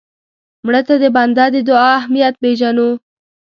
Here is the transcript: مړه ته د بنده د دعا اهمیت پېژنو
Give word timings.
مړه 0.65 0.81
ته 0.87 0.95
د 1.03 1.05
بنده 1.15 1.45
د 1.51 1.55
دعا 1.69 1.89
اهمیت 1.99 2.33
پېژنو 2.41 2.89